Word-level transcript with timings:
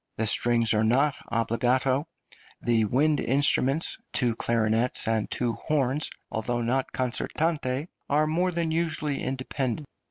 The 0.17 0.25
strings 0.25 0.73
are 0.73 0.83
not 0.83 1.15
obbligato, 1.29 2.07
the 2.59 2.85
wind 2.85 3.19
instruments 3.19 3.99
two 4.13 4.35
clarinets 4.35 5.07
and 5.07 5.29
two 5.29 5.53
horns 5.53 6.09
although 6.31 6.63
not 6.63 6.91
concertante, 6.91 7.87
are 8.09 8.25
more 8.25 8.49
than 8.51 8.71
usually 8.71 9.21
independent. 9.21 9.85